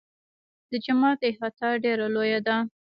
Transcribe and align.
د 0.69 0.71
جومات 0.85 1.19
احاطه 1.29 1.67
ډېره 1.83 2.05
لویه 2.15 2.39
ده. 2.47 2.57